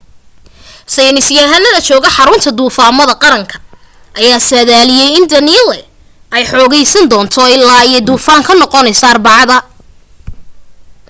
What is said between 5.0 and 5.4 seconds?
in